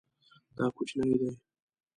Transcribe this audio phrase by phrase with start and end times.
[0.57, 1.29] دا کوچنی دی